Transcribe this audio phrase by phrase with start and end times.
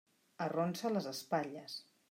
[0.45, 1.81] Arronsa les espatlles.